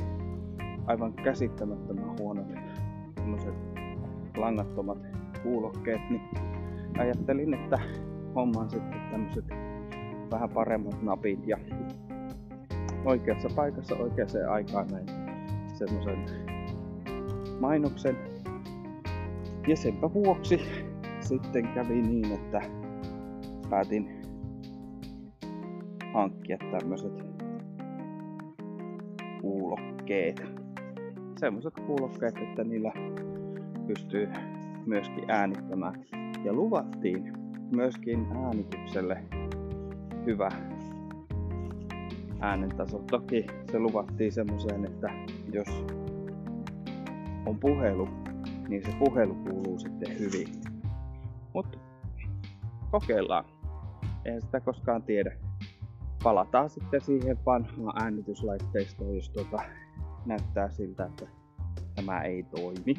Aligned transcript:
aivan 0.86 1.12
käsittämättömän 1.12 2.18
huonot 2.18 2.46
langattomat 4.36 5.13
kuulokkeet, 5.44 6.10
niin 6.10 6.22
ajattelin, 6.98 7.54
että 7.54 7.78
hommaan 8.34 8.70
sitten 8.70 9.00
tämmöiset 9.10 9.44
vähän 10.30 10.50
paremmat 10.50 11.02
napit 11.02 11.46
ja 11.46 11.58
oikeassa 13.04 13.48
paikassa 13.56 13.96
oikeaan 13.96 14.48
aikaan 14.50 14.86
näin 14.88 15.06
semmoisen 15.74 16.18
mainoksen. 17.60 18.16
Ja 19.68 19.76
senpä 19.76 20.14
vuoksi 20.14 20.60
sitten 21.20 21.68
kävi 21.68 22.02
niin, 22.02 22.32
että 22.32 22.60
päätin 23.70 24.22
hankkia 26.12 26.58
tämmöiset 26.70 27.24
kuulokkeet. 29.40 30.42
Semmoiset 31.36 31.74
kuulokkeet, 31.86 32.36
että 32.36 32.64
niillä 32.64 32.92
pystyy 33.86 34.28
myöskin 34.86 35.30
äänittämään. 35.30 36.04
Ja 36.44 36.52
luvattiin 36.52 37.32
myöskin 37.70 38.26
äänitykselle 38.44 39.22
hyvä 40.26 40.48
äänentaso. 42.40 42.98
Toki 43.10 43.46
se 43.70 43.78
luvattiin 43.78 44.32
semmoiseen, 44.32 44.84
että 44.84 45.10
jos 45.52 45.86
on 47.46 47.58
puhelu, 47.60 48.08
niin 48.68 48.82
se 48.84 48.92
puhelu 48.98 49.34
kuuluu 49.34 49.78
sitten 49.78 50.18
hyvin. 50.18 50.48
Mutta 51.54 51.78
kokeillaan. 52.90 53.44
Eihän 54.24 54.42
sitä 54.42 54.60
koskaan 54.60 55.02
tiedä. 55.02 55.36
Palataan 56.22 56.70
sitten 56.70 57.00
siihen 57.00 57.38
vanhaan 57.46 58.02
äänityslaitteistoon, 58.02 59.16
jos 59.16 59.30
tuota 59.30 59.62
näyttää 60.26 60.70
siltä, 60.70 61.04
että 61.04 61.26
tämä 61.94 62.22
ei 62.22 62.42
toimi 62.42 62.94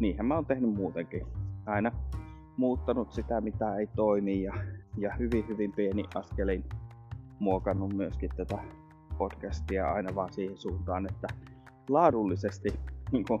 niinhän 0.00 0.26
mä 0.26 0.34
oon 0.34 0.46
tehnyt 0.46 0.74
muutenkin. 0.74 1.26
Aina 1.66 1.92
muuttanut 2.56 3.12
sitä, 3.12 3.40
mitä 3.40 3.76
ei 3.76 3.86
toimi 3.86 4.42
ja, 4.42 4.54
ja 4.96 5.14
hyvin 5.18 5.48
hyvin 5.48 5.72
pieni 5.72 6.04
askelin 6.14 6.64
muokannut 7.38 7.92
myöskin 7.92 8.30
tätä 8.36 8.58
podcastia 9.18 9.92
aina 9.92 10.14
vaan 10.14 10.32
siihen 10.32 10.58
suuntaan, 10.58 11.06
että 11.10 11.26
laadullisesti, 11.88 12.68
niin 13.12 13.24
kuin 13.28 13.40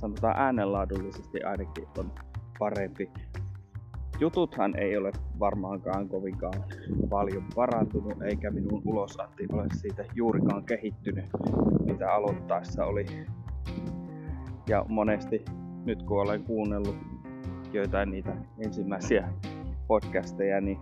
sanotaan 0.00 0.36
äänenlaadullisesti 0.36 1.42
ainakin 1.42 1.88
on 1.98 2.12
parempi. 2.58 3.10
Jututhan 4.20 4.76
ei 4.78 4.96
ole 4.96 5.12
varmaankaan 5.38 6.08
kovinkaan 6.08 6.64
paljon 7.10 7.44
parantunut, 7.54 8.22
eikä 8.22 8.50
minun 8.50 8.82
ulosanti 8.84 9.46
ole 9.52 9.66
siitä 9.72 10.04
juurikaan 10.14 10.64
kehittynyt, 10.64 11.24
mitä 11.84 12.12
aloittaessa 12.12 12.84
oli. 12.84 13.06
Ja 14.68 14.84
monesti 14.88 15.44
nyt 15.84 16.02
kun 16.02 16.20
olen 16.20 16.44
kuunnellut 16.44 16.96
joitain 17.72 18.10
niitä 18.10 18.36
ensimmäisiä 18.58 19.28
podcasteja, 19.86 20.60
niin 20.60 20.78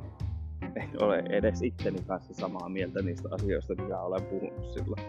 en 0.76 1.02
ole 1.02 1.24
edes 1.28 1.62
itteni 1.62 1.98
kanssa 2.06 2.34
samaa 2.34 2.68
mieltä 2.68 3.02
niistä 3.02 3.28
asioista, 3.32 3.74
mitä 3.82 4.00
olen 4.00 4.22
puhunut 4.22 4.68
silloin. 4.68 5.02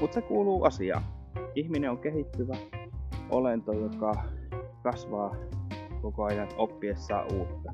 Mutta 0.00 0.14
se 0.14 0.22
kuuluu 0.22 0.64
asiaan. 0.64 1.02
Ihminen 1.54 1.90
on 1.90 1.98
kehittyvä 1.98 2.56
olento, 3.30 3.72
joka 3.72 4.24
kasvaa 4.82 5.36
koko 6.02 6.24
ajan 6.24 6.48
oppiessaan 6.56 7.32
uutta. 7.34 7.72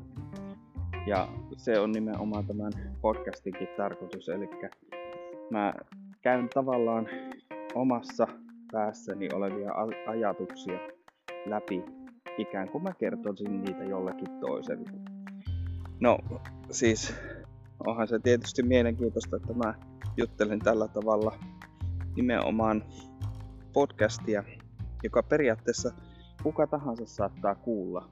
Ja 1.07 1.29
se 1.57 1.81
on 1.81 1.93
nimenomaan 1.93 2.47
tämän 2.47 2.73
podcastinkin 3.01 3.69
tarkoitus, 3.77 4.29
eli 4.29 4.49
mä 5.51 5.75
käyn 6.23 6.49
tavallaan 6.55 7.09
omassa 7.75 8.27
päässäni 8.73 9.29
olevia 9.35 9.73
ajatuksia 10.07 10.96
läpi 11.51 11.85
ikään 12.39 12.69
kuin 12.69 12.85
mä 12.85 12.93
kertoisin 12.99 13.65
niitä 13.65 13.85
jollekin 13.85 14.41
toiselle. 14.41 14.91
No 16.01 16.19
siis 16.71 17.15
onhan 17.87 18.09
se 18.09 18.19
tietysti 18.19 18.63
mielenkiintoista, 18.63 19.37
että 19.37 19.55
mä 19.55 19.75
juttelen 20.17 20.59
tällä 20.59 20.89
tavalla 20.89 21.39
nimenomaan 22.17 22.85
podcastia, 23.73 24.45
joka 25.03 25.23
periaatteessa 25.23 25.93
kuka 26.43 26.67
tahansa 26.67 27.07
saattaa 27.07 27.55
kuulla 27.55 28.09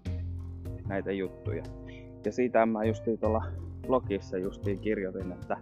näitä 0.87 1.13
juttuja. 1.13 1.63
Ja 2.25 2.33
siitä 2.33 2.67
mä 2.67 2.85
justiin 2.85 3.19
tuolla 3.19 3.45
blogissa 3.87 4.39
justiin 4.39 4.79
kirjoitin, 4.79 5.33
että, 5.33 5.57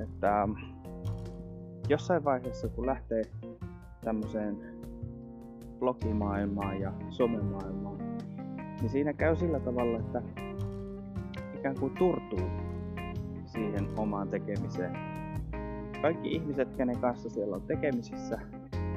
että 0.00 0.48
jossain 1.88 2.24
vaiheessa 2.24 2.68
kun 2.68 2.86
lähtee 2.86 3.22
tämmöiseen 4.04 4.77
blogimaailmaan 5.78 6.80
ja 6.80 6.92
somemaailmaan, 7.08 7.98
niin 8.80 8.90
siinä 8.90 9.12
käy 9.12 9.36
sillä 9.36 9.60
tavalla, 9.60 9.98
että 9.98 10.22
ikään 11.54 11.80
kuin 11.80 11.94
turtuu 11.98 12.48
siihen 13.44 13.88
omaan 13.98 14.28
tekemiseen. 14.28 14.92
Kaikki 16.02 16.32
ihmiset, 16.32 16.76
kenen 16.76 16.98
kanssa 16.98 17.30
siellä 17.30 17.56
on 17.56 17.62
tekemisissä, 17.62 18.38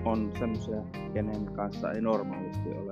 on 0.06 0.32
semmoisia, 0.40 0.82
kenen 1.14 1.46
kanssa 1.46 1.92
ei 1.92 2.02
normaalisti 2.02 2.70
ole 2.70 2.92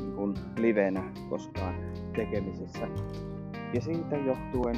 niin 0.00 0.12
kuin 0.16 0.34
livenä 0.58 1.12
koskaan 1.30 1.74
tekemisessä. 2.16 2.88
Ja 3.74 3.80
siitä 3.80 4.16
johtuen 4.16 4.76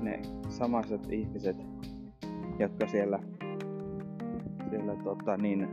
ne 0.00 0.20
samaiset 0.48 1.12
ihmiset, 1.12 1.56
jotka 2.58 2.86
siellä, 2.86 3.18
siellä 4.70 4.96
tota, 5.04 5.36
niin, 5.36 5.68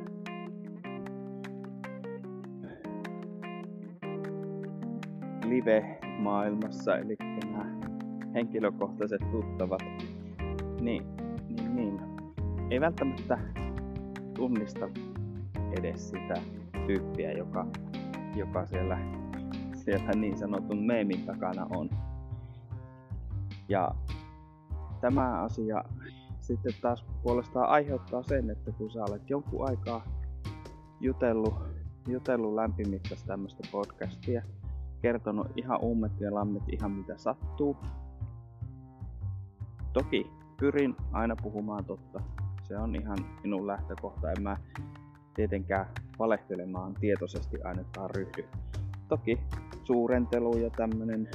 live-maailmassa, 5.53 6.97
eli 6.97 7.15
nämä 7.45 7.65
henkilökohtaiset 8.33 9.21
tuttavat, 9.31 9.81
niin, 10.81 11.03
niin, 11.47 11.75
niin 11.75 12.01
ei 12.69 12.81
välttämättä 12.81 13.37
tunnista 14.35 14.89
edes 15.71 16.09
sitä 16.09 16.33
tyyppiä, 16.87 17.31
joka, 17.31 17.67
joka 18.35 18.65
siellä, 18.65 18.97
siellä 19.73 20.11
niin 20.15 20.37
sanotun 20.37 20.85
meemin 20.85 21.25
takana 21.25 21.67
on. 21.69 21.89
Ja 23.69 23.95
tämä 25.01 25.41
asia 25.41 25.83
sitten 26.39 26.73
taas 26.81 27.05
puolestaan 27.23 27.69
aiheuttaa 27.69 28.23
sen, 28.23 28.49
että 28.49 28.71
kun 28.71 28.91
sä 28.91 29.03
olet 29.09 29.29
jonkun 29.29 29.69
aikaa 29.69 30.05
jutellut, 30.99 31.53
jutellut 32.07 32.55
lämpimittäistä 32.55 33.27
tämmöistä 33.27 33.67
podcastia, 33.71 34.43
kertonut 35.03 35.47
ihan 35.55 35.83
ummet 35.83 36.11
ja 36.19 36.33
lammet 36.33 36.63
ihan 36.67 36.91
mitä 36.91 37.17
sattuu. 37.17 37.77
Toki 39.93 40.31
pyrin 40.59 40.95
aina 41.11 41.35
puhumaan 41.35 41.85
totta. 41.85 42.19
Se 42.63 42.77
on 42.77 42.95
ihan 42.95 43.17
minun 43.43 43.67
lähtökohta. 43.67 44.31
En 44.31 44.43
mä 44.43 44.57
tietenkään 45.33 45.85
valehtelemaan 46.19 46.93
tietoisesti 46.93 47.61
ainakaan 47.61 48.09
ryhdy. 48.15 48.45
Toki 49.07 49.39
suurentelu 49.83 50.57
ja 50.57 50.69
tämmönen 50.69 51.29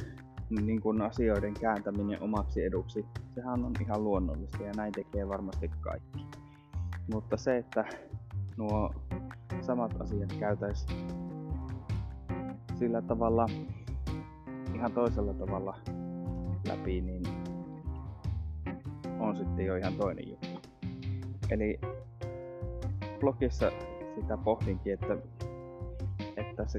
niin 0.50 0.80
kuin 0.80 1.02
asioiden 1.02 1.54
kääntäminen 1.54 2.22
omaksi 2.22 2.64
eduksi, 2.64 3.06
sehän 3.34 3.64
on 3.64 3.72
ihan 3.80 4.04
luonnollista 4.04 4.62
ja 4.62 4.72
näin 4.76 4.92
tekee 4.92 5.28
varmasti 5.28 5.70
kaikki. 5.80 6.26
Mutta 7.12 7.36
se, 7.36 7.56
että 7.56 7.84
nuo 8.56 8.94
samat 9.60 10.00
asiat 10.00 10.32
käytäisi 10.40 10.86
sillä 12.78 13.02
tavalla 13.02 13.46
ihan 14.74 14.92
toisella 14.92 15.34
tavalla 15.34 15.76
läpi, 16.68 17.00
niin 17.00 17.22
on 19.18 19.36
sitten 19.36 19.66
jo 19.66 19.76
ihan 19.76 19.94
toinen 19.94 20.28
juttu. 20.28 20.48
Eli 21.50 21.80
blogissa 23.20 23.70
sitä 24.14 24.36
pohdinkin, 24.36 24.92
että, 24.92 25.16
että 26.36 26.66
se, 26.66 26.78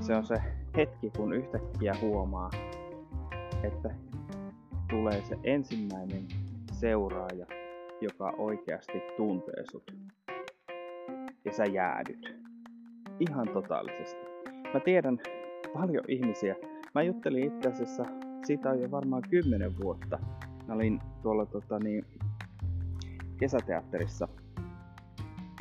se 0.00 0.16
on 0.16 0.26
se 0.26 0.42
hetki, 0.76 1.10
kun 1.16 1.32
yhtäkkiä 1.32 1.94
huomaa, 2.00 2.50
että 3.62 3.94
tulee 4.90 5.22
se 5.24 5.38
ensimmäinen 5.44 6.28
seuraaja, 6.72 7.46
joka 8.00 8.34
oikeasti 8.38 9.02
tuntee 9.16 9.64
sut. 9.72 9.96
Ja 11.44 11.52
sä 11.52 11.64
jäädyt. 11.64 12.36
Ihan 13.20 13.48
totaalisesti. 13.48 14.33
Mä 14.74 14.80
tiedän 14.80 15.20
paljon 15.72 16.04
ihmisiä. 16.08 16.56
Mä 16.94 17.02
juttelin 17.02 17.44
itse 17.44 17.68
asiassa, 17.68 18.04
siitä 18.46 18.70
on 18.70 18.80
jo 18.80 18.90
varmaan 18.90 19.22
kymmenen 19.30 19.78
vuotta. 19.82 20.18
Mä 20.68 20.74
olin 20.74 21.00
tuolla 21.22 21.46
tota, 21.46 21.78
niin, 21.78 22.04
kesäteatterissa. 23.36 24.28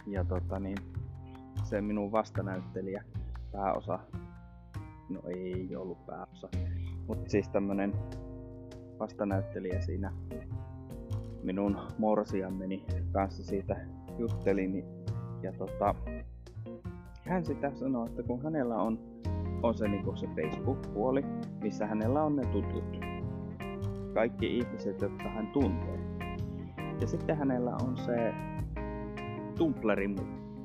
Ja 0.07 0.24
tota, 0.24 0.60
niin, 0.60 0.77
se 1.63 1.81
minun 1.81 2.12
vastanäyttelijä, 2.12 3.04
pääosa, 3.51 4.00
no 5.10 5.21
ei 5.27 5.75
ollut 5.75 6.06
pääosa, 6.06 6.50
mutta 7.07 7.30
siis 7.30 7.50
tämmönen 7.50 7.94
vastanäyttelijä 9.00 9.81
siinä 9.81 10.13
minun 11.44 11.77
morsiammeni 11.98 12.86
kanssa 13.12 13.44
siitä 13.44 13.75
jutteli, 14.18 14.68
niin, 14.68 14.86
ja 15.42 15.54
tota, 15.54 15.95
hän 17.27 17.45
sitä 17.45 17.71
sanoi, 17.73 18.07
että 18.07 18.23
kun 18.23 18.43
hänellä 18.43 18.75
on, 18.75 18.99
on 19.63 19.75
se, 19.75 19.87
niin 19.87 20.17
se 20.17 20.27
Facebook-puoli, 20.27 21.25
missä 21.61 21.85
hänellä 21.85 22.23
on 22.23 22.35
ne 22.35 22.45
tutut, 22.45 22.99
kaikki 24.13 24.57
ihmiset, 24.57 25.01
jotka 25.01 25.29
hän 25.29 25.47
tuntee. 25.47 25.99
Ja 27.01 27.07
sitten 27.07 27.37
hänellä 27.37 27.71
on 27.71 27.97
se 27.97 28.33
Tumblrin 29.57 30.15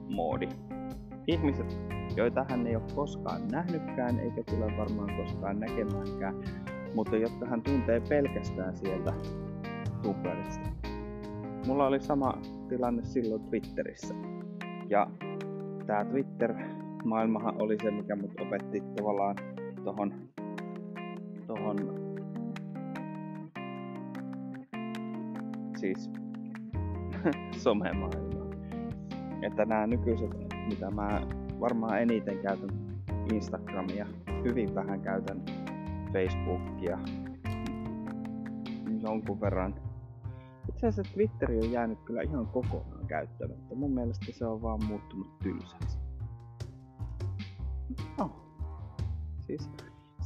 moodi. 0.09 0.49
Ihmiset, 1.27 1.81
joita 2.17 2.47
hän 2.51 2.67
ei 2.67 2.77
ole 2.77 2.85
koskaan 2.95 3.49
nähnytkään 3.53 4.19
eikä 4.19 4.43
tule 4.51 4.77
varmaan 4.79 5.17
koskaan 5.17 5.61
näkemäänkään, 5.61 6.35
mutta 6.95 7.17
jotka 7.17 7.47
hän 7.47 7.63
tuntee 7.63 8.01
pelkästään 8.09 8.77
sieltä 8.77 9.13
Tumblrista. 10.03 10.69
Mulla 11.67 11.87
oli 11.87 12.01
sama 12.01 12.39
tilanne 12.69 13.05
silloin 13.05 13.43
Twitterissä. 13.43 14.15
Ja 14.89 15.11
tää 15.89 16.05
Twitter-maailmahan 16.05 17.63
oli 17.63 17.77
se, 17.83 17.91
mikä 17.91 18.17
mut 18.17 18.41
opetti 18.41 18.83
tavallaan 18.97 19.37
tohon, 19.85 20.15
tohon 21.47 21.77
siis 25.77 26.11
somemaailmaan. 27.65 28.49
Että 29.43 29.65
nämä 29.65 29.87
nykyiset, 29.87 30.31
mitä 30.69 30.91
mä 30.91 31.21
varmaan 31.61 32.03
eniten 32.03 32.39
käytän 32.39 32.71
Instagramia, 33.35 34.07
hyvin 34.45 34.75
vähän 34.75 35.01
käytän 35.01 35.43
Facebookia, 36.13 36.99
jonkun 39.03 39.41
verran. 39.41 39.88
Itse 40.69 40.87
asiassa 40.87 41.15
Twitteri 41.15 41.59
on 41.59 41.73
jäänyt 41.73 41.99
kyllä 42.05 42.23
ihan 42.23 42.47
kokonaan 42.47 43.07
käyttämättä. 43.07 43.75
Mun 43.75 43.95
mielestä 43.95 44.27
se 44.33 44.47
on 44.47 44.63
vaan 44.63 44.85
muuttunut 44.85 45.39
tylsäksi. 45.39 45.99
No. 48.19 48.31
Siis 49.41 49.71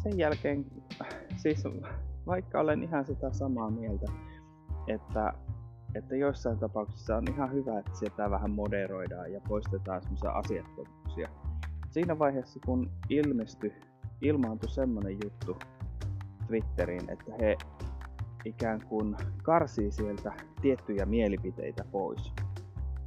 sen 0.03 0.19
jälkeen, 0.19 0.67
siis 1.37 1.65
vaikka 2.27 2.61
olen 2.61 2.83
ihan 2.83 3.07
sitä 3.07 3.33
samaa 3.33 3.71
mieltä, 3.71 4.07
että, 4.87 5.33
että 5.95 6.17
joissain 6.17 6.59
tapauksissa 6.59 7.17
on 7.17 7.25
ihan 7.29 7.53
hyvä, 7.53 7.79
että 7.79 7.95
sieltä 7.95 8.31
vähän 8.31 8.51
moderoidaan 8.51 9.33
ja 9.33 9.41
poistetaan 9.49 10.03
semmoisia 10.03 10.31
asiattomuuksia. 10.31 11.29
Siinä 11.91 12.19
vaiheessa, 12.19 12.61
kun 12.67 12.91
ilmestyi, 13.09 13.73
ilmaantui 14.21 14.71
semmonen 14.71 15.19
juttu 15.25 15.57
Twitteriin, 16.47 17.11
että 17.11 17.33
he 17.41 17.57
ikään 18.45 18.81
kuin 18.89 19.17
karsii 19.43 19.93
sieltä 19.93 20.33
tiettyjä 20.63 21.07
mielipiteitä 21.07 21.85
pois, 21.93 22.33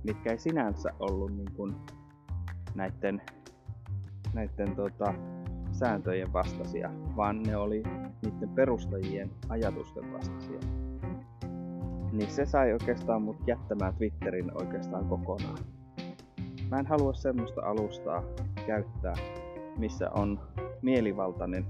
mitkä 0.03 0.31
ei 0.31 0.37
sinänsä 0.37 0.93
ollut 0.99 1.35
niin 1.35 1.51
kuin 1.55 1.75
näiden, 2.75 3.21
näiden 4.33 4.75
tota, 4.75 5.13
sääntöjen 5.71 6.33
vastaisia, 6.33 6.89
vaan 7.15 7.43
ne 7.43 7.57
oli 7.57 7.83
niiden 8.21 8.49
perustajien 8.49 9.31
ajatusten 9.49 10.13
vastaisia. 10.13 10.59
Niin 12.11 12.31
se 12.31 12.45
sai 12.45 12.73
oikeastaan 12.73 13.21
mut 13.21 13.47
jättämään 13.47 13.95
Twitterin 13.95 14.61
oikeastaan 14.61 15.05
kokonaan. 15.05 15.57
Mä 16.69 16.79
en 16.79 16.85
halua 16.85 17.13
semmoista 17.13 17.61
alustaa 17.61 18.23
käyttää, 18.67 19.13
missä 19.77 20.09
on 20.11 20.39
mielivaltainen 20.81 21.65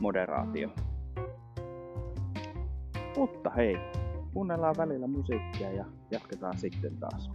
moderaatio. 0.00 0.68
Mutta 3.18 3.50
hei, 3.50 3.76
kuunnellaan 4.34 4.74
välillä 4.78 5.06
musiikkia 5.06 5.72
ja 5.72 5.84
jatketaan 6.10 6.58
sitten 6.58 6.96
taas. 6.96 7.30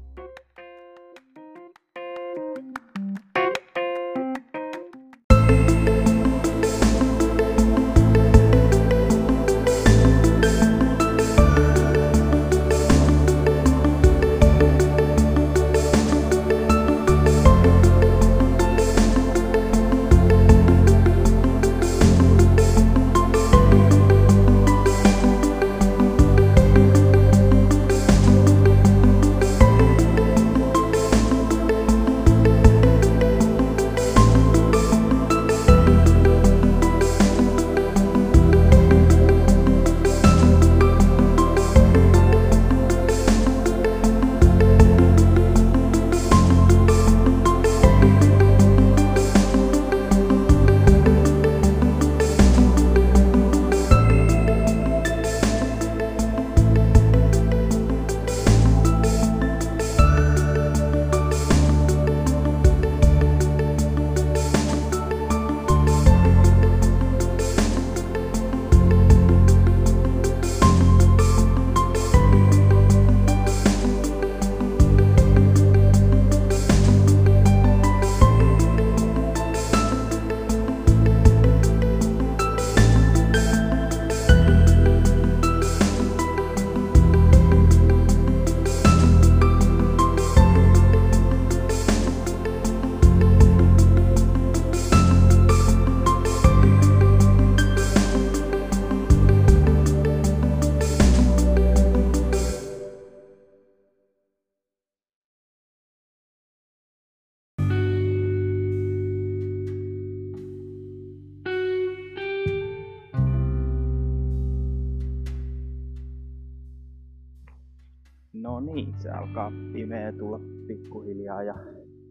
Niin, 118.73 118.93
se 118.99 119.09
alkaa 119.09 119.51
pimeä 119.73 120.11
tulla 120.11 120.39
pikkuhiljaa 120.67 121.43
ja 121.43 121.55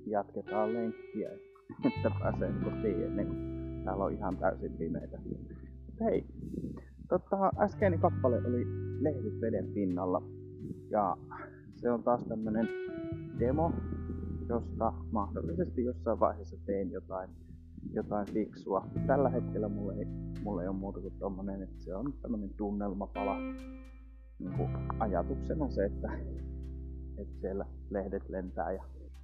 jatketaan 0.06 0.74
lenkkiä, 0.74 1.30
että 1.86 2.10
pääsee 2.20 2.52
kotiin 2.64 3.02
ennen 3.02 3.26
kuin 3.26 3.52
täällä 3.84 4.04
on 4.04 4.12
ihan 4.12 4.36
täysin 4.36 4.72
pimeitä. 4.72 5.18
Hei, 6.00 6.24
totta, 7.08 7.52
äskeinen 7.58 8.00
kappale 8.00 8.36
oli 8.36 8.66
Lehdyt 9.00 9.40
veden 9.40 9.68
pinnalla 9.74 10.22
ja 10.90 11.16
se 11.74 11.90
on 11.90 12.02
taas 12.02 12.24
tämmönen 12.24 12.68
demo, 13.38 13.72
josta 14.48 14.92
mahdollisesti 15.10 15.84
jossain 15.84 16.20
vaiheessa 16.20 16.56
teen 16.66 16.90
jotain, 16.90 17.30
jotain 17.92 18.26
fiksua. 18.32 18.86
Tällä 19.06 19.28
hetkellä 19.28 19.68
mulla 19.68 19.94
ei, 19.94 20.04
mulla 20.42 20.62
ei 20.62 20.68
ole 20.68 20.76
muuta 20.76 21.00
kuin 21.00 21.14
tommonen, 21.18 21.62
että 21.62 21.84
se 21.84 21.94
on 21.94 22.14
tämmönen 22.22 22.50
tunnelmapala. 22.56 23.36
Niin 24.38 24.68
ajatuksena 24.98 25.70
se, 25.70 25.84
että, 25.84 26.08
että 27.18 27.40
siellä 27.40 27.66
lehdet 27.90 28.28
lentää 28.28 28.72
ja 28.72 28.82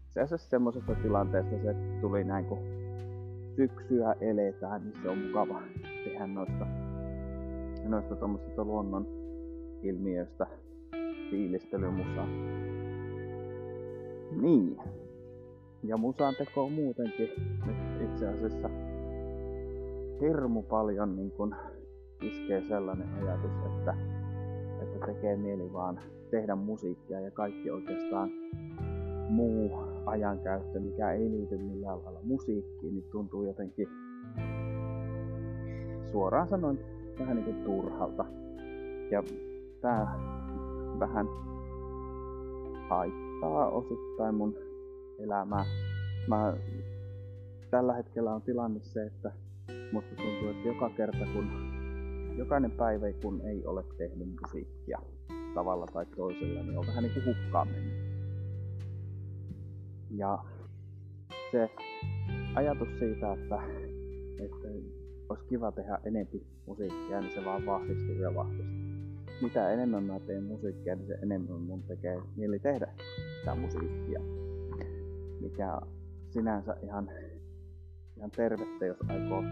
se 0.09 0.21
asiassa 0.21 0.50
semmoisesta 0.50 0.95
tilanteesta 0.95 1.57
se 1.62 1.76
tuli 2.00 2.25
näin 2.25 2.45
kun 2.45 2.59
syksyä 3.57 4.14
eletään, 4.21 4.85
niin 4.85 5.02
se 5.02 5.09
on 5.09 5.18
mukava 5.18 5.62
tehdä 6.04 6.26
noista, 6.26 6.66
noista 7.88 8.16
tuommoisista 8.16 8.64
luonnon 8.64 9.07
ilmiöistä 9.83 10.47
fiilistelymusaa. 11.30 12.26
Niin. 14.40 14.76
Ja 15.83 15.97
musaan 15.97 16.35
teko 16.38 16.68
muutenkin 16.68 17.30
nyt 17.66 18.11
itse 18.11 18.28
asiassa 18.28 18.71
hirmu 20.21 20.62
paljon 20.62 21.16
niin 21.16 21.30
kun 21.30 21.54
iskee 22.23 22.62
sellainen 22.68 23.09
ajatus, 23.14 23.52
että 23.66 23.95
tekee 25.15 25.37
mieli 25.37 25.73
vaan 25.73 26.00
tehdä 26.31 26.55
musiikkia 26.55 27.21
ja 27.21 27.31
kaikki 27.31 27.71
oikeastaan 27.71 28.31
muu 29.29 29.71
ajankäyttö, 30.07 30.81
mikä 30.81 31.12
ei 31.12 31.31
liity 31.31 31.59
millään 31.59 32.05
lailla 32.05 32.21
musiikkiin, 32.23 32.95
niin 32.95 33.05
tuntuu 33.12 33.45
jotenkin 33.45 33.88
suoraan 36.12 36.49
sanoen 36.49 36.79
vähän 37.19 37.37
niin 37.37 37.45
kuin 37.45 37.65
turhalta. 37.65 38.25
Ja 39.11 39.23
tää 39.81 40.15
vähän 40.99 41.27
haittaa 42.88 43.71
osittain 43.71 44.35
mun 44.35 44.55
elämää. 45.19 45.65
Mä, 46.29 46.57
tällä 47.71 47.95
hetkellä 47.95 48.35
on 48.35 48.43
tilanne 48.43 48.81
se, 48.83 49.07
että 49.07 49.33
musta 49.93 50.15
tuntuu, 50.17 50.49
että 50.49 50.69
joka 50.69 50.91
kerta 50.91 51.27
kun 51.35 51.68
jokainen 52.38 52.71
päivä 52.71 53.07
kun 53.23 53.40
ei 53.40 53.66
ole 53.66 53.85
tehnyt 53.99 54.28
musiikkia 54.42 54.99
tavalla 55.54 55.87
tai 55.87 56.07
toisella, 56.16 56.62
niin 56.62 56.78
on 56.78 56.87
vähän 56.87 57.04
niin 57.04 57.14
kuin 57.14 57.26
hukkaan 57.26 57.68
mennyt. 57.68 57.95
Ja 60.11 60.38
se 61.52 61.71
ajatus 62.54 62.88
siitä, 62.99 63.33
että, 63.33 63.62
että 64.45 64.68
olisi 65.28 65.45
kiva 65.49 65.73
tehdä 65.73 65.99
enempi 66.04 66.47
musiikkia, 66.66 67.21
niin 67.21 67.33
se 67.35 67.45
vaan 67.45 67.66
vahvistuu 67.66 68.14
ja 68.14 68.35
vahvistuu. 68.35 68.88
Mitä 69.42 69.73
enemmän 69.73 70.02
mä 70.02 70.21
teen 70.21 70.45
musiikkia, 70.45 70.97
niin 70.97 71.07
se 71.07 71.18
enemmän 71.23 71.61
mun 71.61 71.83
tekee 71.83 72.23
mieli 72.37 72.59
tehdä 72.59 72.88
sitä 73.38 73.54
musiikkia. 73.54 74.21
Mikä 75.40 75.80
sinänsä 76.30 76.76
ihan, 76.83 77.11
ihan 78.16 78.30
tervettä, 78.30 78.87
jos 78.87 78.99
aikoo 79.09 79.42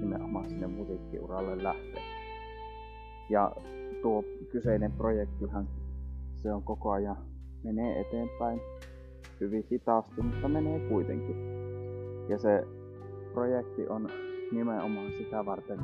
nimenomaan 0.00 0.48
sinne 0.48 0.66
musiikkiuralle 0.66 1.62
lähteä. 1.62 2.19
Ja 3.30 3.52
tuo 4.02 4.24
kyseinen 4.52 4.92
projektihan, 4.92 5.68
se 6.34 6.52
on 6.52 6.62
koko 6.62 6.90
ajan 6.90 7.16
menee 7.64 8.00
eteenpäin 8.00 8.60
hyvin 9.40 9.66
hitaasti, 9.70 10.22
mutta 10.22 10.48
menee 10.48 10.88
kuitenkin. 10.88 11.36
Ja 12.28 12.38
se 12.38 12.66
projekti 13.34 13.88
on 13.88 14.08
nimenomaan 14.52 15.12
sitä 15.18 15.46
varten 15.46 15.78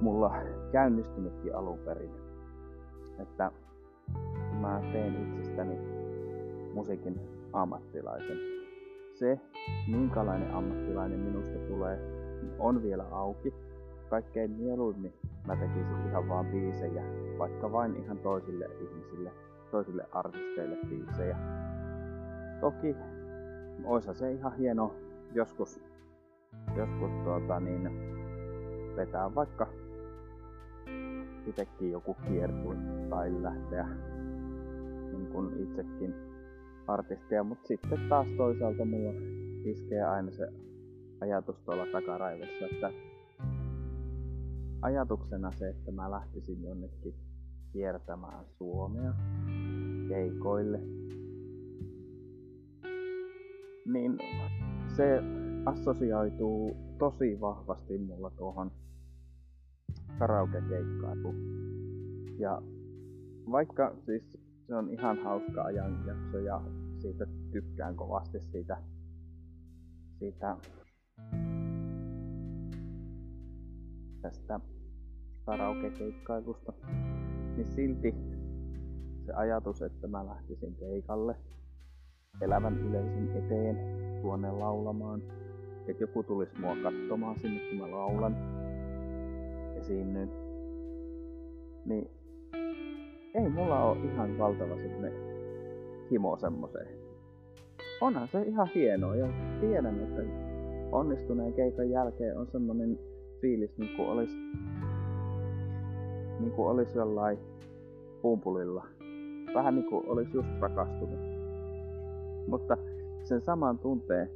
mulla 0.00 0.32
käynnistynytkin 0.72 1.54
alun 1.54 1.78
perin. 1.78 2.10
Että 3.18 3.50
mä 4.60 4.80
teen 4.92 5.28
itsestäni 5.28 5.78
musiikin 6.74 7.20
ammattilaisen. 7.52 8.38
Se, 9.14 9.40
minkälainen 9.86 10.54
ammattilainen 10.54 11.18
minusta 11.18 11.58
tulee, 11.58 11.98
on 12.58 12.82
vielä 12.82 13.04
auki. 13.10 13.54
Kaikkein 14.10 14.50
mieluimmin 14.50 15.12
mä 15.48 15.56
tekisin 15.56 16.06
ihan 16.08 16.28
vaan 16.28 16.46
biisejä, 16.46 17.02
vaikka 17.38 17.72
vain 17.72 17.96
ihan 17.96 18.18
toisille 18.18 18.64
ihmisille, 18.80 19.32
toisille 19.70 20.06
artisteille 20.12 20.76
biisejä. 20.88 21.36
Toki 22.60 22.96
olisi 23.84 24.14
se 24.14 24.32
ihan 24.32 24.56
hieno 24.56 24.94
joskus, 25.34 25.80
joskus 26.76 27.10
tuota, 27.24 27.60
niin, 27.60 27.90
vetää 28.96 29.34
vaikka 29.34 29.66
itsekin 31.46 31.90
joku 31.90 32.16
kiertue 32.28 32.76
tai 33.10 33.42
lähteä 33.42 33.88
niin 35.12 35.26
kuin 35.32 35.62
itsekin 35.62 36.14
artistia, 36.86 37.44
mutta 37.44 37.66
sitten 37.68 38.08
taas 38.08 38.26
toisaalta 38.36 38.84
mulla 38.84 39.12
iskee 39.64 40.02
aina 40.02 40.30
se 40.30 40.48
ajatus 41.20 41.60
tuolla 41.60 41.86
takaraivossa, 41.92 42.66
että 42.72 42.92
ajatuksena 44.82 45.52
se, 45.52 45.68
että 45.68 45.92
mä 45.92 46.10
lähtisin 46.10 46.62
jonnekin 46.62 47.14
kiertämään 47.72 48.44
Suomea 48.58 49.14
keikoille 50.08 50.80
niin 53.92 54.18
se 54.96 55.22
assosioituu 55.66 56.76
tosi 56.98 57.40
vahvasti 57.40 57.98
mulla 57.98 58.30
tuohon 58.30 58.70
karaoke-keikkailuun. 60.18 61.36
Ja 62.38 62.62
vaikka 63.50 63.94
siis 64.06 64.38
se 64.66 64.74
on 64.74 64.90
ihan 64.90 65.18
hauska 65.18 65.62
ajanjakso 65.62 66.38
ja 66.38 66.60
siitä 66.98 67.26
tykkään 67.52 67.96
kovasti 67.96 68.40
siitä, 68.40 68.76
siitä 70.18 70.56
tästä 74.22 74.60
karaoke-keikkailusta, 75.44 76.72
niin 77.56 77.66
silti 77.66 78.14
se 79.26 79.32
ajatus, 79.32 79.82
että 79.82 80.06
mä 80.06 80.26
lähtisin 80.26 80.74
keikalle 80.74 81.36
elävän 82.40 82.78
yleisön 82.78 83.36
eteen 83.36 83.78
tuonne 84.22 84.50
laulamaan. 84.50 85.22
Että 85.88 86.02
joku 86.02 86.22
tulisi 86.22 86.60
mua 86.60 86.76
katsomaan 86.82 87.38
sinne, 87.38 87.60
kun 87.68 87.78
mä 87.78 87.90
laulan 87.90 88.36
esiinnyn. 89.76 90.30
Niin 91.84 92.10
ei 93.34 93.48
mulla 93.48 93.84
ole 93.84 94.04
ihan 94.04 94.38
valtava 94.38 94.76
semmonen 94.76 95.12
himo 96.10 96.36
semmoseen. 96.36 96.98
Onhan 98.00 98.28
se 98.28 98.42
ihan 98.42 98.68
hienoa 98.74 99.16
ja 99.16 99.28
tiedän, 99.60 100.00
että 100.00 100.22
onnistuneen 100.92 101.52
keikan 101.52 101.90
jälkeen 101.90 102.38
on 102.38 102.46
semmonen 102.46 102.98
fiilis, 103.40 103.78
niin 103.78 103.96
kuin 103.96 104.08
olisi, 104.08 104.36
niin 106.40 106.52
kuin 106.56 106.68
olisi 106.68 106.98
jollain 106.98 107.38
pumpulilla. 108.22 108.86
Vähän 109.54 109.74
niin 109.74 109.88
kuin 109.88 110.04
olisi 110.08 110.30
just 110.34 110.48
rakastunut. 110.60 111.20
Mutta 112.46 112.76
sen 113.24 113.40
saman 113.40 113.78
tunteen 113.78 114.30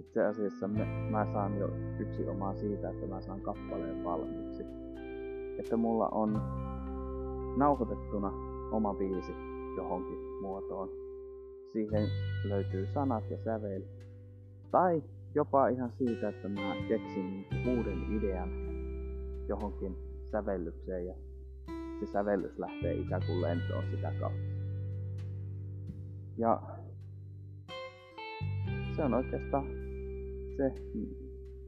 itse 0.00 0.24
asiassa 0.24 0.68
mä, 0.68 0.84
mä 1.10 1.26
saan 1.32 1.58
jo 1.58 1.70
yksi 1.98 2.28
omaa 2.28 2.54
siitä, 2.54 2.90
että 2.90 3.06
mä 3.06 3.20
saan 3.20 3.40
kappaleen 3.40 4.04
valmiiksi. 4.04 4.64
Että 5.58 5.76
mulla 5.76 6.08
on 6.08 6.42
nauhoitettuna 7.56 8.32
oma 8.72 8.94
biisi 8.94 9.32
johonkin 9.76 10.18
muotoon. 10.42 10.88
Siihen 11.72 12.08
löytyy 12.44 12.86
sanat 12.86 13.30
ja 13.30 13.38
sävel. 13.44 13.82
Tai 14.70 15.02
jopa 15.36 15.68
ihan 15.68 15.92
siitä, 15.98 16.28
että 16.28 16.48
mä 16.48 16.76
keksin 16.88 17.46
uuden 17.66 17.98
idean 18.16 18.48
johonkin 19.48 19.96
sävellykseen 20.30 21.06
ja 21.06 21.14
se 22.00 22.06
sävellys 22.12 22.58
lähtee 22.58 22.94
ikään 22.94 23.22
kuin 23.26 23.42
lentoon 23.42 23.84
sitä 23.90 24.12
kautta. 24.20 24.38
Ja 26.38 26.62
se 28.96 29.04
on 29.04 29.14
oikeastaan 29.14 29.66
se, 30.56 30.74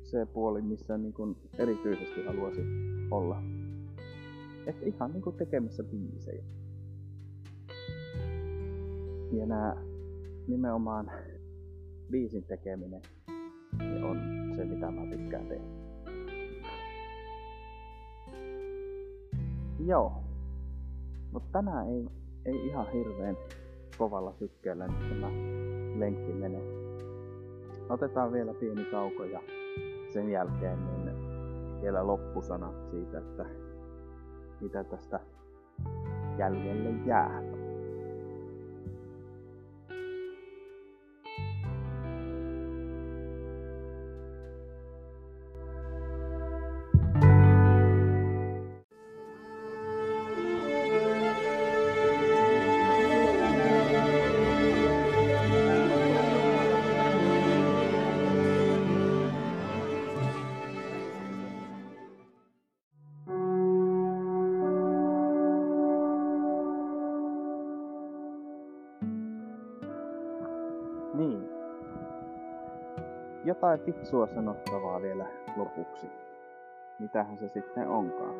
se 0.03 0.27
puoli, 0.27 0.63
missä 0.63 0.99
niin 0.99 1.13
kuin 1.13 1.37
erityisesti 1.59 2.25
haluaisin 2.27 2.67
olla. 3.11 3.43
Että 4.67 4.87
ihan 4.87 5.13
niin 5.13 5.23
kuin 5.23 5.37
tekemässä 5.37 5.85
biisejä. 5.85 6.45
Ja 9.33 9.47
nämä 9.47 9.77
nimenomaan 10.47 11.11
biisin 12.11 12.45
tekeminen 12.45 13.03
niin 13.79 14.05
on 14.05 14.21
se, 14.57 14.65
mitä 14.65 14.91
mä 14.91 15.07
tykkään 15.07 15.47
tehdä. 15.47 15.65
Joo. 19.87 20.13
Mutta 21.33 21.49
tänään 21.53 21.89
ei 21.89 22.09
ei 22.49 22.67
ihan 22.67 22.93
hirveän 22.93 23.37
kovalla 23.99 24.33
sykkeellä 24.33 24.87
nyt 24.87 25.09
tämä 25.09 25.29
lenkki 25.99 26.33
menee. 26.33 26.63
Otetaan 27.89 28.33
vielä 28.33 28.55
pieni 28.55 28.85
tauko 28.85 29.25
ja 29.25 29.41
sen 30.13 30.31
jälkeen 30.31 30.79
niin 30.85 31.15
vielä 31.83 32.07
loppusana 32.07 32.73
siitä, 32.91 33.19
että 33.19 33.45
mitä 34.61 34.85
tästä 34.85 35.21
jäljelle 36.39 36.91
jää. 37.07 37.58
Jotain 73.59 73.81
fiksua 73.81 74.27
sanottavaa 74.27 75.03
vielä 75.03 75.27
lopuksi. 75.57 76.07
Mitähän 76.99 77.39
se 77.39 77.49
sitten 77.49 77.89
onkaan? 77.89 78.35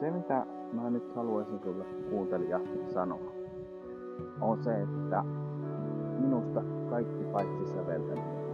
Se 0.00 0.10
mitä 0.10 0.46
mä 0.72 0.90
nyt 0.90 1.14
haluaisin 1.14 1.60
sulle 1.62 1.84
kuuntelija 2.10 2.60
sanoa, 2.94 3.32
on 4.40 4.64
se, 4.64 4.82
että 4.82 5.24
minusta 6.18 6.62
kaikki 6.90 7.24
paitsi 7.32 7.66
säveltäminen, 7.66 8.46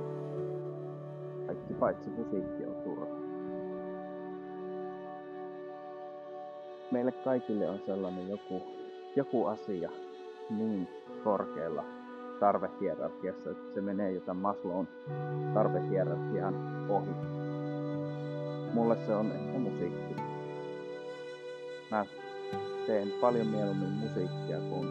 kaikki 1.46 1.74
paitsi 1.74 2.10
musiikki 2.10 2.66
on 2.66 2.74
turha. 2.84 3.16
Meille 6.90 7.12
kaikille 7.12 7.70
on 7.70 7.78
sellainen 7.86 8.28
joku, 8.28 8.62
joku 9.16 9.46
asia, 9.46 9.90
niin 10.50 10.88
korkealla 11.24 12.00
tarvehierarkiassa, 12.40 13.50
että 13.50 13.75
se 13.75 13.80
menee 13.80 14.12
jotain 14.12 14.38
Maslown 14.38 14.88
tarvehierarkian 15.54 16.54
ohi. 16.88 17.10
Mulle 18.75 18.97
se 19.06 19.17
on 19.17 19.26
ehkä 19.26 19.58
musiikki. 19.58 20.17
Mä 21.91 22.06
teen 22.86 23.08
paljon 23.21 23.47
mieluummin 23.47 23.91
musiikkia, 23.91 24.58
kun 24.71 24.86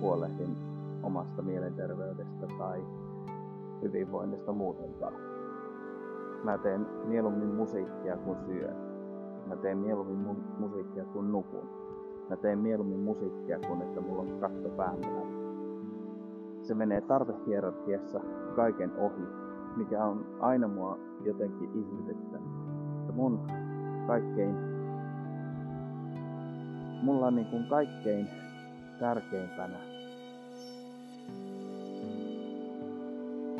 huolehdin 0.00 0.56
omasta 1.02 1.42
mielenterveydestä 1.42 2.46
tai 2.58 2.84
hyvinvoinnista 3.82 4.52
muutenkaan. 4.52 5.14
Mä 6.44 6.58
teen 6.58 6.86
mieluummin 7.04 7.54
musiikkia 7.54 8.16
kuin 8.16 8.38
syön. 8.46 8.76
Mä 9.46 9.56
teen 9.56 9.78
mieluummin 9.78 10.26
mu- 10.26 10.60
musiikkia 10.60 11.04
kuin 11.04 11.32
nukun. 11.32 11.68
Mä 12.30 12.36
teen 12.36 12.58
mieluummin 12.58 13.00
musiikkia 13.00 13.58
kuin 13.58 13.82
että 13.82 14.00
mulla 14.00 14.22
on 14.22 14.40
katto 14.40 14.68
päällä. 14.68 15.23
Se 16.64 16.74
menee 16.74 17.00
tarvehierarkiassa 17.00 18.20
kaiken 18.56 18.92
ohi, 18.96 19.22
mikä 19.76 20.04
on 20.04 20.26
aina 20.40 20.68
mua 20.68 20.98
jotenkin 21.24 21.70
ihmetyttänyt. 21.74 22.48
Mun 23.14 23.40
kaikkein, 24.06 24.56
mulla 27.02 27.26
on 27.26 27.34
niin 27.34 27.46
kuin 27.46 27.68
kaikkein 27.68 28.28
tärkeimpänä 29.00 29.78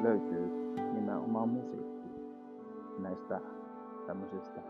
löytyy 0.03 0.75
nimenomaan 0.95 1.49
musiikki 1.49 2.09
näistä 2.99 3.41
tämmöisistä 4.07 4.61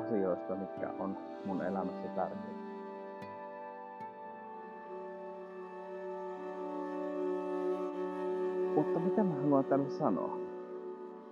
asioista, 0.00 0.54
mitkä 0.54 0.90
on 0.98 1.16
mun 1.44 1.62
elämässä 1.62 2.08
tärkeitä. 2.08 2.63
Mutta 8.74 9.00
mitä 9.00 9.24
mä 9.24 9.34
haluan 9.34 9.64
tällä 9.64 9.88
sanoa? 9.88 10.38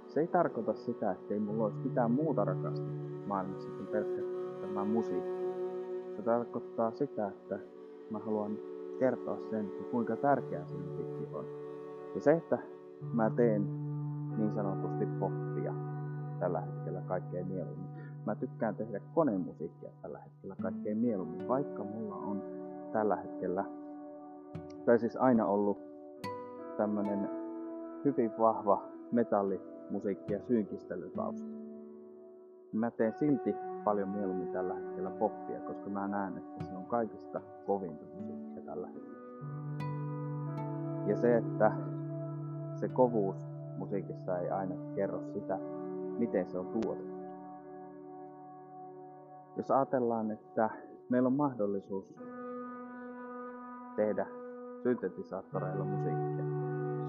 Se 0.09 0.21
ei 0.21 0.27
tarkoita 0.27 0.75
sitä, 0.75 1.11
että 1.13 1.35
ei 1.35 1.41
mulla 1.41 1.65
olisi 1.65 1.79
mitään 1.79 2.11
muuta 2.11 2.45
rakasta 2.45 2.87
maailmassa 3.27 3.71
kuin 3.71 3.87
pelkästään 3.87 4.89
musiikki. 4.89 5.43
Se 6.17 6.23
tarkoittaa 6.23 6.91
sitä, 6.91 7.29
että 7.29 7.59
mä 8.11 8.19
haluan 8.19 8.59
kertoa 8.99 9.39
sen, 9.51 9.73
kuinka 9.91 10.17
tärkeä 10.17 10.65
se 10.65 10.75
musiikki 10.75 11.29
on. 11.33 11.45
Ja 12.15 12.21
se, 12.21 12.33
että 12.33 12.59
mä 13.13 13.31
teen 13.31 13.67
niin 14.37 14.53
sanotusti 14.53 15.07
poppia 15.07 15.75
tällä 16.39 16.61
hetkellä 16.61 17.01
kaikkein 17.01 17.47
mieluummin, 17.47 17.89
mä 18.27 18.35
tykkään 18.35 18.77
tehdä 18.77 19.01
konemusiikkia 19.15 19.91
tällä 20.03 20.19
hetkellä 20.19 20.57
kaikkein 20.63 20.99
mieluummin, 20.99 21.49
vaikka 21.49 21.85
mulla 21.85 22.15
on 22.17 22.43
tällä 22.93 23.17
hetkellä, 23.17 23.65
tai 24.85 24.99
siis 24.99 25.17
aina 25.17 25.47
ollut 25.47 25.92
tämmönen 26.77 27.31
hyvin 28.05 28.33
vahva 28.39 28.83
metallimusiikki 29.13 30.33
ja 30.33 30.41
synkistelytausta. 30.41 31.49
Mä 32.73 32.91
teen 32.91 33.13
silti 33.13 33.55
paljon 33.85 34.09
mieluummin 34.09 34.53
tällä 34.53 34.75
hetkellä 34.75 35.11
poppia, 35.11 35.61
koska 35.61 35.91
mä 35.91 36.09
näen, 36.09 36.39
että 36.39 36.65
se 36.65 36.77
on 36.77 36.87
kaikista 36.87 37.41
kovinta 37.67 38.05
musiikkia 38.15 38.63
tällä 38.63 38.87
hetkellä. 38.87 39.19
Ja 41.07 41.17
se, 41.17 41.37
että 41.37 41.73
se 42.75 42.89
kovuus 42.89 43.37
musiikissa 43.79 44.39
ei 44.39 44.51
aina 44.51 44.75
kerro 44.95 45.23
sitä, 45.33 45.59
miten 46.19 46.47
se 46.47 46.59
on 46.59 46.67
tuotettu 46.67 47.13
jos 49.57 49.71
ajatellaan, 49.71 50.31
että 50.31 50.71
meillä 51.09 51.27
on 51.27 51.37
mahdollisuus 51.37 52.15
tehdä 53.97 54.27
syntetisaattoreilla 54.83 55.85
musiikkia, 55.85 56.62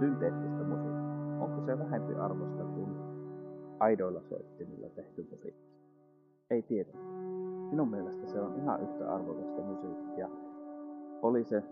synteettistä 0.03 0.63
musiikkia, 0.63 1.39
onko 1.39 1.61
se 1.65 1.79
vähempi 1.79 2.13
arvosta 2.15 2.63
kuin 2.63 2.89
aidoilla 3.79 4.21
soittimilla 4.21 4.89
tehty 4.89 5.27
musiikki? 5.31 5.73
Ei 6.49 6.61
tiedä. 6.61 6.89
Minun 7.69 7.89
mielestä 7.89 8.27
se 8.27 8.41
on 8.41 8.55
ihan 8.55 8.81
yhtä 8.81 9.13
arvokasta 9.13 9.61
musiikkia. 9.61 10.29
Oli 11.21 11.43
se 11.43 11.63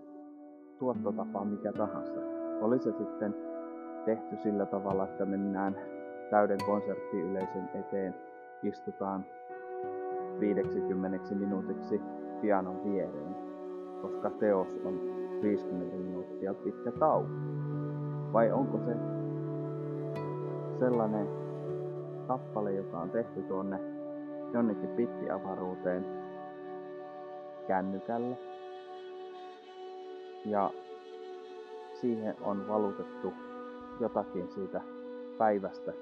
tuottotapa 0.79 1.45
mikä 1.45 1.71
tahansa. 1.71 2.19
Oli 2.61 2.79
se 2.79 2.91
sitten 2.91 3.35
tehty 4.05 4.37
sillä 4.37 4.65
tavalla, 4.65 5.03
että 5.03 5.25
mennään 5.25 5.75
täyden 6.29 6.59
konserttiyleisön 6.65 7.69
eteen, 7.73 8.15
istutaan 8.63 9.25
50 10.39 11.35
minuutiksi 11.35 12.01
pianon 12.41 12.83
viereen, 12.83 13.35
koska 14.01 14.29
teos 14.29 14.79
on 14.85 14.99
50 15.41 15.97
minuuttia 15.97 16.53
pitkä 16.53 16.91
tauko? 16.91 17.29
Vai 18.33 18.51
onko 18.51 18.77
se 18.77 18.95
sellainen 20.79 21.27
kappale, 22.27 22.71
joka 22.71 22.99
on 22.99 23.09
tehty 23.09 23.41
tuonne 23.41 23.79
jonnekin 24.53 24.89
pitkiavaruuteen 24.89 26.05
kännykällä 27.67 28.35
ja 30.45 30.71
siihen 32.01 32.35
on 32.41 32.67
valutettu 32.67 33.33
jotakin 33.99 34.51
siitä 34.51 34.81
päivästä 35.37 35.93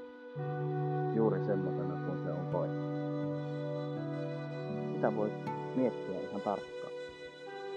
juuri 1.15 1.46
semmoisena 1.46 2.06
kuin 2.06 2.20
se 2.24 2.32
on 2.32 2.46
koettu 2.52 2.89
sitä 5.00 5.15
voi 5.15 5.32
miettiä 5.76 6.20
ihan 6.20 6.42
tarkkaan. 6.42 6.94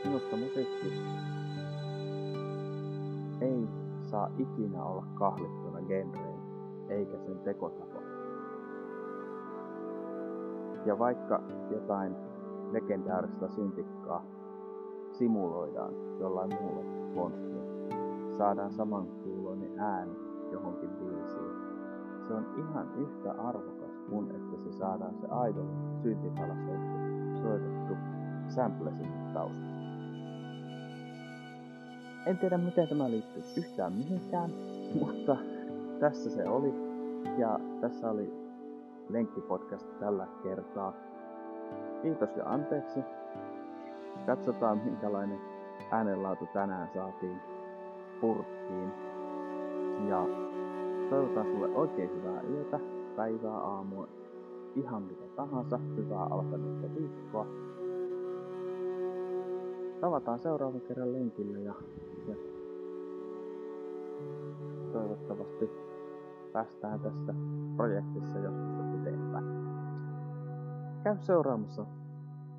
Minusta 0.04 0.36
musiikki 0.36 0.92
saa 4.12 4.30
ikinä 4.38 4.84
olla 4.84 5.04
kahlittuna 5.14 5.80
genreen, 5.80 6.40
eikä 6.88 7.18
sen 7.18 7.38
tekotapa. 7.38 8.00
Ja 10.86 10.98
vaikka 10.98 11.40
jotain 11.70 12.16
legendaarista 12.72 13.48
syntikkaa 13.48 14.24
simuloidaan 15.12 15.94
jollain 16.20 16.50
muulla 16.62 16.84
konstilla, 17.14 17.62
saadaan 18.38 18.72
saman 18.72 19.06
kuuloinen 19.06 19.78
ääni 19.78 20.16
johonkin 20.52 20.90
biisiin. 20.90 21.52
Se 22.28 22.34
on 22.34 22.46
ihan 22.58 22.88
yhtä 22.96 23.32
arvokas 23.32 23.98
kuin 24.10 24.30
että 24.30 24.56
se 24.56 24.72
saadaan 24.72 25.14
se 25.14 25.26
aidon 25.26 25.68
syntipala 26.02 26.54
soitettu 27.42 27.94
sample 28.48 28.92
sinne 28.92 29.32
taustalla. 29.34 29.71
En 32.26 32.38
tiedä 32.38 32.58
miten 32.58 32.88
tämä 32.88 33.10
liittyy 33.10 33.42
yhtään 33.56 33.92
mihinkään, 33.92 34.50
mutta 35.00 35.36
tässä 36.00 36.30
se 36.30 36.48
oli. 36.48 36.74
Ja 37.38 37.60
tässä 37.80 38.10
oli 38.10 38.32
Lenkkipodcast 39.08 39.86
tällä 40.00 40.26
kertaa. 40.42 40.92
Kiitos 42.02 42.36
ja 42.36 42.44
anteeksi. 42.46 43.00
katsotaan 44.26 44.78
minkälainen 44.84 45.38
äänenlaatu 45.90 46.48
tänään 46.52 46.88
saatiin 46.94 47.40
purkkiin. 48.20 48.92
Ja 50.08 50.26
toivotan 51.10 51.46
sulle 51.46 51.68
oikein 51.68 52.10
hyvää 52.10 52.42
yötä, 52.42 52.80
päivää, 53.16 53.58
aamua, 53.58 54.08
ihan 54.76 55.02
mitä 55.02 55.24
tahansa, 55.36 55.80
hyvää 55.96 56.24
alkanutta 56.24 56.94
viikkoa. 56.94 57.46
Tavataan 60.00 60.38
seuraavan 60.38 60.80
kerran 60.80 61.12
lenkillä 61.12 61.58
ja, 61.58 61.74
toivottavasti 65.02 65.70
päästään 66.52 67.00
tässä 67.00 67.34
projektissa 67.76 68.38
joskus 68.38 69.00
eteenpäin. 69.00 69.44
Käy 71.04 71.16
seuraamassa 71.20 71.86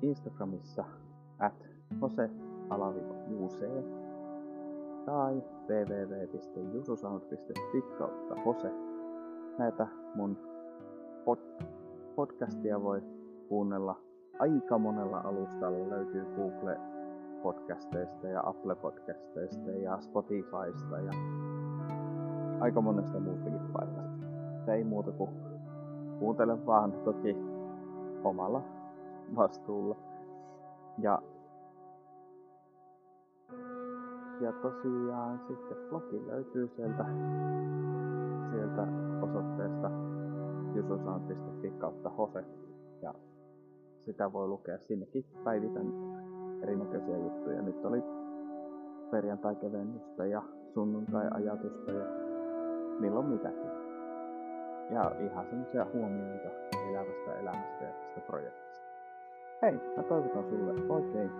Instagramissa 0.02 0.84
at 1.38 1.68
Jose 2.00 2.30
tai 5.06 5.42
www.jususound.fi 5.68 7.82
kautta 7.98 8.34
Jose. 8.46 8.70
Näitä 9.58 9.86
mun 10.14 10.38
pod- 11.24 11.64
podcastia 12.14 12.82
voi 12.82 13.02
kuunnella 13.48 14.00
aika 14.38 14.78
monella 14.78 15.20
alustalla. 15.20 15.90
Löytyy 15.90 16.24
Google 16.24 16.80
podcasteista 17.42 18.28
ja 18.28 18.42
Apple 18.46 18.74
podcasteista 18.74 19.70
ja 19.70 20.00
Spotifysta 20.00 20.98
ja 20.98 21.12
aika 22.64 22.80
monesta 22.80 23.20
muustakin 23.20 23.60
paikasta. 23.72 24.72
Ei 24.72 24.84
muuta 24.84 25.12
kuin 25.12 25.30
kuuntele 26.18 26.66
vaan 26.66 26.92
toki 26.92 27.36
omalla 28.24 28.62
vastuulla. 29.36 29.96
Ja, 30.98 31.22
ja 34.40 34.52
tosiaan 34.52 35.40
sitten 35.48 35.76
blogi 35.88 36.26
löytyy 36.26 36.68
sieltä, 36.76 37.04
sieltä 38.50 38.86
osoitteesta 39.22 39.90
jususound.fi 40.74 41.70
kautta 41.70 42.10
hose. 42.10 42.44
Ja 43.02 43.14
sitä 44.04 44.32
voi 44.32 44.48
lukea 44.48 44.78
sinnekin 44.78 45.24
päivitän 45.44 45.86
erinäköisiä 46.62 47.18
juttuja. 47.18 47.62
Nyt 47.62 47.84
oli 47.84 48.02
perjantai-kevennystä 49.10 50.26
ja 50.26 50.42
sunnuntai-ajatusta 50.74 51.92
ja 51.92 52.23
milloin 53.00 53.26
mitäkin. 53.26 53.70
Ja 54.90 55.12
ihan 55.20 55.46
semmoisia 55.46 55.86
huomioita 55.92 56.48
elävästä 56.90 57.38
elämästä 57.40 57.84
ja 57.84 57.92
tästä 57.92 58.20
projektista. 58.20 58.84
Hei, 59.62 59.72
mä 59.96 60.02
toivotan 60.02 60.44
sulle 60.44 60.92
oikein 60.92 61.30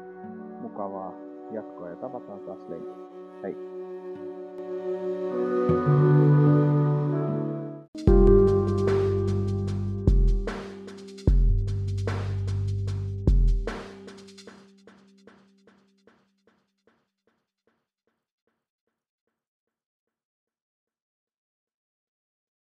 mukavaa 0.61 1.13
jatkoa 1.51 1.89
ja 1.89 1.97
tavataan 1.97 2.41
taas 2.41 2.69
lenkillä. 2.69 3.09
Hei! 3.43 3.57
thank 5.65 6.29
you 6.29 6.34